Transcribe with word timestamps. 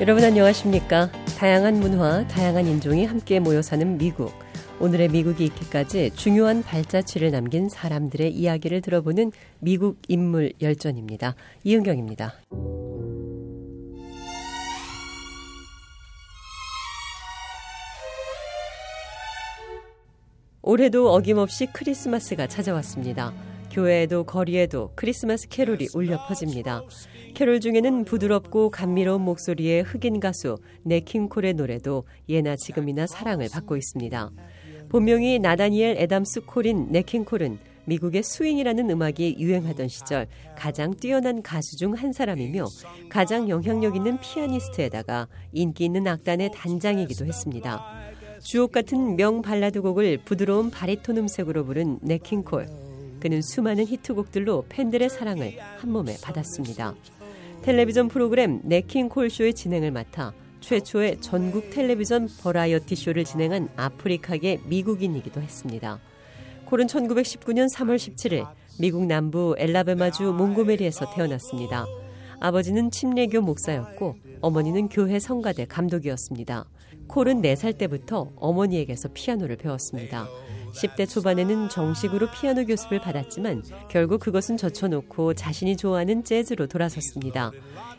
여러분 0.00 0.24
안녕하십니까? 0.24 1.10
다양한 1.38 1.74
문화, 1.74 2.26
다양한 2.26 2.66
인종이 2.66 3.04
함께 3.04 3.38
모여 3.38 3.60
사는 3.60 3.98
미국. 3.98 4.32
오늘의 4.80 5.08
미국이 5.08 5.44
있기까지 5.44 6.12
중요한 6.14 6.62
발자취를 6.62 7.30
남긴 7.30 7.68
사람들의 7.68 8.32
이야기를 8.32 8.80
들어보는 8.80 9.30
미국 9.58 9.98
인물 10.08 10.54
열전입니다. 10.62 11.34
이은경입니다. 11.64 12.32
올해도 20.62 21.12
어김없이 21.12 21.66
크리스마스가 21.66 22.46
찾아왔습니다. 22.46 23.49
교회에도 23.70 24.24
거리에도 24.24 24.90
크리스마스 24.96 25.48
캐롤이 25.48 25.88
울려 25.94 26.26
퍼집니다. 26.26 26.82
캐롤 27.34 27.60
중에는 27.60 28.04
부드럽고 28.04 28.70
감미로운 28.70 29.22
목소리의 29.22 29.82
흑인 29.82 30.20
가수 30.20 30.58
냇 30.82 31.04
킹 31.04 31.26
콜의 31.26 31.54
노래도 31.54 32.04
예나 32.28 32.56
지금이나 32.56 33.06
사랑을 33.06 33.48
받고 33.52 33.76
있습니다. 33.76 34.30
본명이 34.88 35.38
나다니엘 35.38 35.96
에담스 35.98 36.42
콜인 36.42 36.88
냇 36.90 37.09
킹 37.09 37.29
콜은 37.29 37.58
미국의 37.86 38.22
스윙이라는 38.22 38.90
음악이 38.90 39.36
유행하던 39.38 39.88
시절 39.88 40.26
가장 40.56 40.94
뛰어난 40.94 41.42
가수 41.42 41.76
중 41.76 41.94
한 41.94 42.12
사람이며 42.12 42.66
가장 43.08 43.48
영향력 43.48 43.96
있는 43.96 44.18
피아니스트에다가 44.20 45.28
인기 45.52 45.84
있는 45.84 46.06
악단의 46.06 46.50
단장이기도 46.54 47.24
했습니다. 47.24 47.82
주옥 48.42 48.72
같은 48.72 49.16
명 49.16 49.42
발라드 49.42 49.80
곡을 49.82 50.18
부드러운 50.24 50.70
바리톤 50.70 51.16
음색으로 51.18 51.64
부른 51.64 51.98
냇 52.02 52.31
킹 52.31 52.60
콜. 52.60 52.89
그는 53.20 53.42
수많은 53.42 53.86
히트곡들로 53.86 54.64
팬들의 54.68 55.08
사랑을 55.10 55.58
한 55.58 55.92
몸에 55.92 56.16
받았습니다. 56.22 56.94
텔레비전 57.62 58.08
프로그램 58.08 58.60
네킹 58.64 59.10
콜 59.10 59.28
쇼의 59.28 59.54
진행을 59.54 59.90
맡아 59.90 60.32
최초의 60.60 61.20
전국 61.20 61.70
텔레비전 61.70 62.28
버라이어티 62.42 62.96
쇼를 62.96 63.24
진행한 63.24 63.68
아프리카계 63.76 64.60
미국인이기도 64.66 65.40
했습니다. 65.40 66.00
콜은 66.66 66.86
1919년 66.86 67.66
3월 67.74 67.96
17일 67.96 68.46
미국 68.78 69.04
남부 69.06 69.54
엘라베마주 69.58 70.32
몽고메리에서 70.32 71.12
태어났습니다. 71.14 71.84
아버지는 72.40 72.90
침례교 72.90 73.42
목사였고 73.42 74.16
어머니는 74.40 74.88
교회 74.88 75.18
성가대 75.18 75.66
감독이었습니다. 75.66 76.64
콜은 77.08 77.42
4살 77.42 77.76
때부터 77.76 78.32
어머니에게서 78.36 79.08
피아노를 79.12 79.56
배웠습니다. 79.56 80.26
10대 80.72 81.08
초반에는 81.08 81.68
정식으로 81.68 82.30
피아노 82.30 82.64
교습을 82.64 83.00
받았지만 83.00 83.62
결국 83.88 84.20
그것은 84.20 84.56
젖혀놓고 84.56 85.34
자신이 85.34 85.76
좋아하는 85.76 86.24
재즈로 86.24 86.66
돌아섰습니다. 86.66 87.50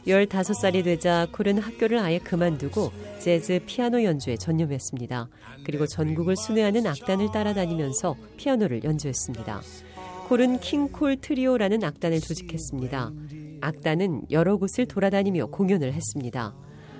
15살이 0.07 0.83
되자 0.83 1.27
콜은 1.31 1.59
학교를 1.59 1.99
아예 1.99 2.17
그만두고 2.17 2.91
재즈 3.19 3.61
피아노 3.65 4.03
연주에 4.03 4.37
전념했습니다. 4.37 5.29
그리고 5.63 5.85
전국을 5.85 6.35
순회하는 6.35 6.87
악단을 6.87 7.31
따라다니면서 7.31 8.15
피아노를 8.37 8.83
연주했습니다. 8.83 9.61
콜은 10.27 10.59
킹콜 10.59 11.17
트리오라는 11.17 11.83
악단을 11.83 12.21
조직했습니다. 12.21 13.11
악단은 13.61 14.23
여러 14.31 14.57
곳을 14.57 14.85
돌아다니며 14.85 15.47
공연을 15.47 15.93
했습니다. 15.93 16.55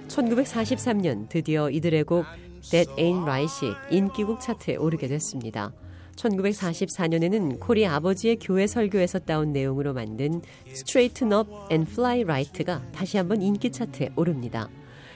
1943년 0.10 1.30
드디어 1.30 1.70
이들의 1.70 2.04
곡 2.04 2.26
That 2.70 2.92
Ain't 2.98 3.24
Right이 3.24 3.74
인기곡 3.90 4.40
차트에 4.40 4.76
오르게 4.76 5.08
됐습니다. 5.08 5.74
1944년에는 6.16 7.60
콜이 7.60 7.86
아버지의 7.88 8.38
교회 8.40 8.68
설교에서 8.68 9.20
따온 9.20 9.52
내용으로 9.52 9.94
만든 9.94 10.42
Straighten 10.68 11.34
Up 11.34 11.50
and 11.72 11.92
Fly 11.92 12.22
Right가 12.22 12.92
다시 12.92 13.18
한번 13.18 13.42
인기 13.42 13.72
차트에 13.72 14.12
오릅니다. 14.16 14.70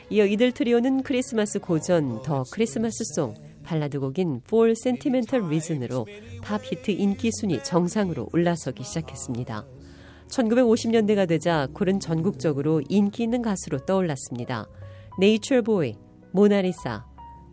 이어 0.10 0.26
이들 0.26 0.52
트리오는 0.52 1.04
크리스마스 1.04 1.60
고전 1.60 2.22
The 2.22 2.44
Christmas 2.52 3.04
Song 3.16 3.34
발라드 3.64 4.00
곡인 4.00 4.42
For 4.46 4.72
Sentimental 4.72 5.46
Reason으로 5.46 6.06
팝 6.44 6.64
히트 6.64 6.92
인기 6.92 7.32
순위 7.32 7.64
정상으로 7.64 8.30
올라서기 8.32 8.84
시작했습니다. 8.84 9.66
1950년대가 10.30 11.28
되자 11.28 11.68
콜은 11.74 12.00
전국적으로 12.00 12.82
인기 12.90 13.24
있는 13.24 13.42
가수로 13.42 13.86
떠올랐습니다. 13.86 14.68
Nature 15.20 15.62
Boy, 15.62 15.96
Mona 16.32 16.65
Lisa, 16.65 17.06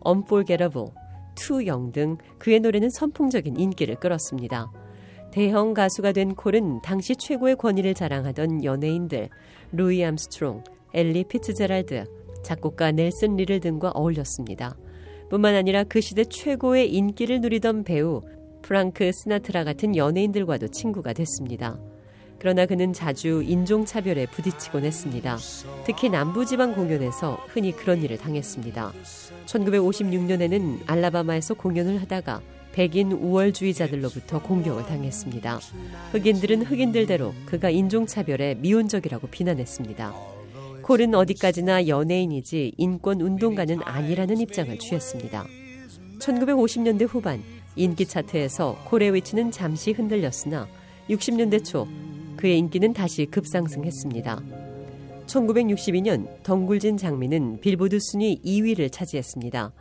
Unforgettable, 0.05 0.89
Too 1.35 1.56
Young 1.56 1.91
등 1.91 2.17
그의 2.39 2.59
노래는 2.59 2.89
선풍적인 2.89 3.57
인기를 3.57 3.95
끌었습니다. 3.95 4.71
대형 5.31 5.73
가수가 5.73 6.11
된 6.11 6.35
콜은 6.35 6.81
당시 6.83 7.15
최고의 7.15 7.55
권위를 7.55 7.93
자랑하던 7.95 8.63
연예인들 8.63 9.29
루이 9.71 10.03
암스트롱, 10.05 10.63
엘리 10.93 11.23
피츠제랄드, 11.23 12.05
작곡가 12.43 12.91
넬슨 12.91 13.35
리들 13.35 13.59
등과 13.59 13.91
어울렸습니다. 13.95 14.77
뿐만 15.29 15.55
아니라 15.55 15.83
그 15.83 16.01
시대 16.01 16.23
최고의 16.23 16.93
인기를 16.93 17.41
누리던 17.41 17.83
배우 17.83 18.21
프랭크 18.61 19.11
시나트라 19.11 19.63
같은 19.63 19.95
연예인들과도 19.95 20.67
친구가 20.67 21.13
됐습니다. 21.13 21.79
그러나 22.43 22.65
그는 22.65 22.91
자주 22.91 23.41
인종차별에 23.41 24.25
부딪히곤 24.25 24.83
했습니다. 24.83 25.37
특히 25.85 26.09
남부지방 26.09 26.75
공연에서 26.75 27.39
흔히 27.47 27.71
그런 27.71 28.03
일을 28.03 28.17
당했습니다. 28.17 28.91
1956년에는 29.45 30.79
알라바마에서 30.85 31.53
공연을 31.53 32.01
하다가 32.01 32.41
백인 32.73 33.13
우월주의자들로부터 33.13 34.41
공격을 34.41 34.85
당했습니다. 34.87 35.59
흑인들은 36.11 36.63
흑인들대로 36.63 37.33
그가 37.45 37.69
인종차별에 37.69 38.55
미온적이라고 38.55 39.27
비난했습니다. 39.27 40.13
콜은 40.81 41.15
어디까지나 41.15 41.87
연예인이지 41.87 42.73
인권운동가는 42.75 43.79
아니라는 43.85 44.41
입장을 44.41 44.77
취했습니다. 44.79 45.45
1950년대 46.19 47.07
후반 47.07 47.41
인기 47.77 48.05
차트에서 48.05 48.83
콜의 48.83 49.13
위치는 49.13 49.51
잠시 49.51 49.93
흔들렸으나 49.93 50.67
60년대 51.09 51.63
초 51.63 51.87
그의 52.43 52.57
인기는 52.57 52.91
다시 52.91 53.25
급상승했습니다. 53.25 54.43
1962년 55.27 56.43
덩굴진 56.43 56.97
장미는 56.97 57.61
빌보드 57.61 57.99
순위 58.01 58.41
2위를 58.43 58.91
차지했습니다. 58.91 59.71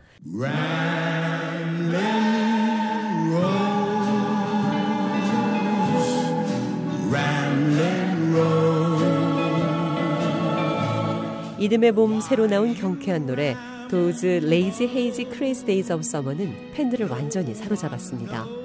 이듬해 11.59 11.91
봄 11.91 12.21
새로 12.21 12.47
나온 12.47 12.75
경쾌한 12.75 13.27
노래 13.27 13.57
Those 13.91 14.39
Lazy 14.45 14.87
Hazy 14.87 15.25
Crazy 15.25 15.65
Days 15.65 15.93
of 15.93 16.05
Summer는 16.05 16.71
팬들을 16.75 17.09
완전히 17.09 17.57
사로잡았습니다. 17.57 18.62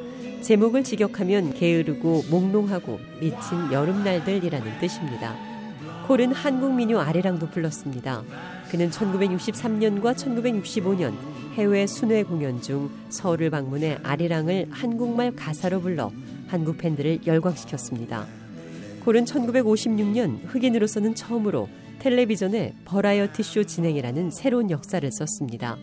제목을 0.47 0.85
직역하면 0.85 1.55
게으르고 1.55 2.23
몽롱하고 2.29 3.01
미친 3.19 3.69
여름날들이라는 3.69 4.79
뜻입니다. 4.79 5.35
콜은 6.07 6.31
한국 6.31 6.73
민요 6.73 7.01
아래랑도 7.01 7.49
불렀습니다. 7.49 8.23
그는 8.71 8.89
1963년과 8.89 10.15
1965년 10.15 11.13
해외 11.55 11.85
순회 11.85 12.23
공연 12.23 12.61
중 12.61 12.89
서울을 13.09 13.49
방문해 13.49 13.97
아리랑을 14.03 14.67
한국말 14.71 15.35
가사로 15.35 15.81
불러 15.81 16.13
한국 16.47 16.77
팬들을 16.77 17.27
열광시켰습니다. 17.27 18.25
콜은 19.03 19.25
1956년 19.25 20.39
흑인으로서는 20.45 21.13
처음으로 21.13 21.67
텔레비전에 21.99 22.73
버라이어티 22.85 23.43
쇼 23.43 23.65
진행이라는 23.65 24.31
새로운 24.31 24.71
역사를 24.71 25.11
썼습니다. 25.11 25.75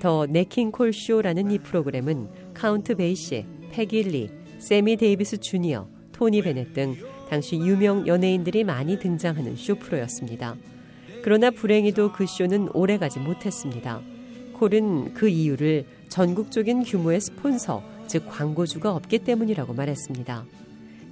The 0.00 0.26
Nat 0.26 0.46
King 0.46 0.72
Cole 0.72 0.92
Show라는 0.92 1.52
이 1.52 1.58
프로그램은 1.58 2.28
카운트 2.54 2.96
베이시, 2.96 3.46
페기 3.70 4.04
리, 4.04 4.30
세미 4.58 4.96
데이비스 4.96 5.38
주니어, 5.38 5.88
토니 6.12 6.42
베넷 6.42 6.72
등 6.74 6.96
당시 7.28 7.56
유명 7.56 8.06
연예인들이 8.06 8.64
많이 8.64 8.98
등장하는 8.98 9.56
쇼프로였습니다. 9.56 10.56
그러나 11.22 11.50
불행히도 11.50 12.12
그 12.12 12.26
쇼는 12.26 12.70
오래가지 12.74 13.18
못했습니다. 13.18 14.00
콜은 14.54 15.14
그 15.14 15.28
이유를 15.28 15.84
전국적인 16.08 16.82
규모의 16.84 17.20
스폰서, 17.20 17.82
즉 18.06 18.26
광고주가 18.28 18.94
없기 18.94 19.20
때문이라고 19.20 19.74
말했습니다. 19.74 20.44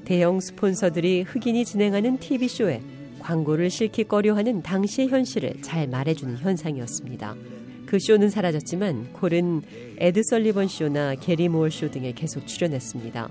대형 0.05 0.41
스폰서들이 0.41 1.23
흑인이 1.23 1.65
진행하는 1.65 2.19
TV쇼에 2.19 2.81
광고를 3.21 3.71
싣기 3.71 4.05
꺼려하는 4.05 4.63
당시의 4.63 5.09
현실을 5.09 5.63
잘 5.63 5.89
말해주는 5.89 6.39
현상이었습니다. 6.39 7.35
그 7.87 7.99
쇼는 8.01 8.31
사라졌지만 8.31 9.13
콜은 9.13 9.63
에드 9.99 10.23
설리번 10.25 10.67
쇼나 10.69 11.15
게리 11.15 11.49
모어 11.49 11.71
쇼 11.71 11.91
등에 11.91 12.13
계속 12.13 12.47
출연했습니다. 12.47 13.29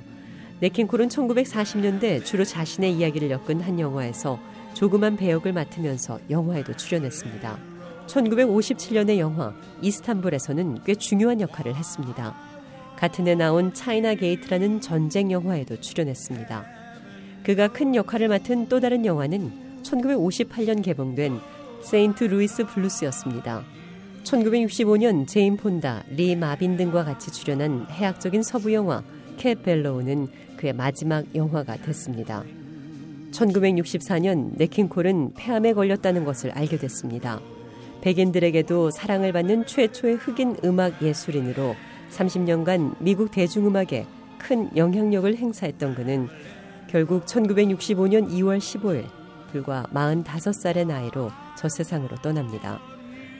냇 0.61 0.75
킹 0.75 0.89
콜은 0.89 1.09
1940년대 1.09 2.23
주로 2.23 2.45
자신의 2.45 2.93
이야기를 2.93 3.29
엮은 3.29 3.59
한 3.59 3.79
영화에서 3.79 4.39
조그만 4.73 5.17
배역을 5.17 5.51
맡으면서 5.51 6.19
영화에도 6.29 6.75
출연했습니다. 6.75 7.59
1957년의 8.07 9.17
영화 9.17 9.53
이스탄불에서는 9.81 10.83
꽤 10.85 10.95
중요한 10.95 11.41
역할을 11.41 11.75
했습니다. 11.75 12.35
같은 12.95 13.27
해 13.27 13.35
나온 13.35 13.73
China 13.73 14.15
Gate라는 14.15 14.79
전쟁 14.79 15.31
영화에도 15.31 15.79
출연했습니다. 15.79 16.65
그가 17.43 17.67
큰 17.67 17.93
역할을 17.93 18.29
맡은 18.29 18.69
또 18.69 18.79
다른 18.79 19.05
영화는 19.05 19.81
1958년 19.83 20.81
개봉된 20.81 21.39
St. 21.83 22.23
Louis 22.23 22.65
Blues였습니다. 22.65 23.63
1965년 24.25 25.27
제인 25.27 25.55
폰다, 25.55 26.03
리 26.09 26.35
마빈 26.35 26.77
등과 26.77 27.03
같이 27.03 27.31
출연한 27.31 27.85
해학적인 27.89 28.41
서부 28.41 28.73
영화 28.73 29.03
Cat 29.37 29.55
Ballou는 29.55 30.27
그의 30.57 30.73
마지막 30.73 31.23
영화가 31.35 31.77
됐습니다. 31.77 32.43
1964년 33.31 34.57
냇 34.57 34.79
킹 34.79 35.01
콜은 35.01 35.33
폐암에 35.35 35.73
걸렸다는 35.73 36.25
것을 36.25 36.51
알게 36.51 36.77
됐습니다. 36.77 37.39
백인들에게도 38.01 38.91
사랑을 38.91 39.31
받는 39.31 39.65
최초의 39.67 40.15
흑인 40.15 40.57
음악 40.63 41.01
예술인으로 41.01 41.75
30년간 42.11 42.95
미국 42.99 43.31
대중음악에 43.31 44.05
큰 44.39 44.75
영향력을 44.75 45.35
행사했던 45.35 45.95
그는 45.95 46.29
결국 46.89 47.25
1965년 47.25 48.29
2월 48.29 48.57
15일 48.57 49.05
불과 49.51 49.85
45살의 49.93 50.87
나이로 50.87 51.31
저 51.57 51.69
세상으로 51.69 52.15
떠납니다. 52.17 52.94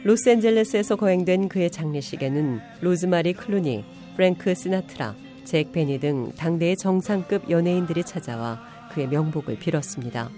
로스앤젤레스에서 0.06 0.98
거행된 0.98 1.50
그의 1.50 1.72
장례식에는 1.72 2.60
로즈마리 2.82 3.34
클루니, 3.34 3.84
프랭크 4.16 4.54
시나트라, 4.54 5.16
잭 5.46 5.72
베니 5.72 6.00
등 6.00 6.32
당대의 6.38 6.78
정상급 6.78 7.50
연예인들이 7.50 8.04
찾아와 8.04 8.62
그의 8.94 9.08
명복을 9.08 9.58
빌었습니다. 9.58 10.30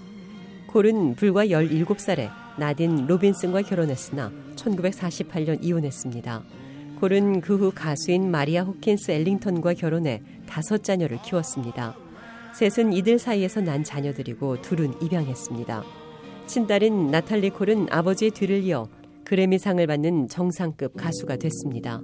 콜은 0.67 1.15
불과 1.15 1.47
17살에 1.47 2.29
나딘 2.57 3.07
로빈슨과 3.07 3.63
결혼했으나 3.63 4.31
1948년 4.55 5.61
이혼했습니다. 5.61 6.43
콜은 7.01 7.41
그 7.41 7.57
후 7.57 7.73
가수인 7.75 8.31
마리아 8.31 8.63
호킨스 8.63 9.11
엘링턴과 9.11 9.73
결혼해 9.73 10.21
다섯 10.47 10.81
자녀를 10.81 11.21
키웠습니다. 11.23 11.93
셋은 12.55 12.93
이들 12.93 13.19
사이에서 13.19 13.59
난 13.59 13.83
자녀들이고 13.83 14.61
둘은 14.61 14.93
입양했습니다. 15.01 15.83
친딸인 16.47 17.11
나탈리 17.11 17.49
콜은 17.49 17.87
아버지의 17.91 18.31
뒤를 18.31 18.63
이어 18.63 18.87
그래미상을 19.27 19.85
받는 19.85 20.29
정상급 20.29 20.95
가수가 20.95 21.35
됐습니다. 21.35 22.01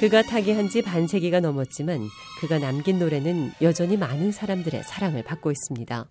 그가 0.00 0.22
타계한 0.22 0.68
지 0.68 0.82
반세기가 0.82 1.38
넘었지만 1.38 2.00
그가 2.40 2.58
남긴 2.58 2.98
노래는 2.98 3.52
여전히 3.62 3.96
많은 3.96 4.32
사람들의 4.32 4.82
사랑을 4.82 5.22
받고 5.22 5.52
있습니다. 5.52 6.08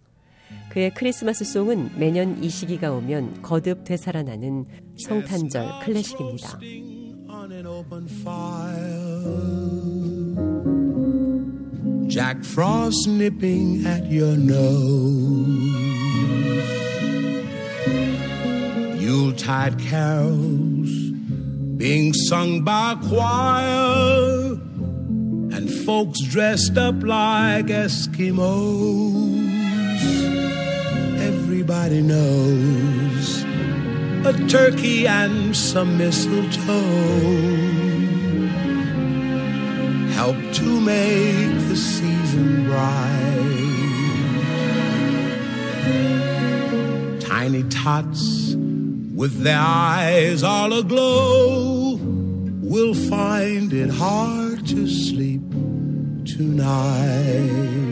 그의 0.70 0.94
크리스마스 0.94 1.44
송은 1.44 2.00
매년 2.00 2.42
이 2.42 2.48
시기가 2.48 2.94
오면 2.94 3.42
거듭 3.42 3.84
되살아나는 3.84 4.66
성탄절 5.06 5.82
클래식입니다. 5.84 6.60
Jack 12.08 12.44
Frost 12.44 13.10
nipping 13.10 13.86
at 13.86 14.04
your 14.10 14.38
nose. 14.38 15.61
Yuletide 19.42 19.80
carols 19.80 20.92
being 21.78 22.14
sung 22.14 22.64
by 22.64 22.96
choir 23.08 24.54
and 25.56 25.68
folks 25.84 26.22
dressed 26.26 26.78
up 26.78 27.02
like 27.02 27.66
Eskimos. 27.66 29.02
Everybody 31.20 32.02
knows 32.04 33.44
a 34.26 34.34
turkey 34.48 35.08
and 35.08 35.58
some 35.58 35.98
mistletoe 35.98 36.72
help 40.14 40.38
to 40.54 40.82
make 40.82 41.68
the 41.68 41.76
season 41.76 42.66
bright. 42.66 43.58
Tiny 47.22 47.64
tots 47.64 48.41
with 49.14 49.44
their 49.44 49.60
eyes 49.60 50.44
all 50.44 50.72
aglow 50.74 51.98
will 52.62 52.94
find 52.94 53.74
it 53.74 53.90
hard 53.90 54.66
to 54.68 54.88
sleep 54.88 55.42
tonight. 56.26 57.91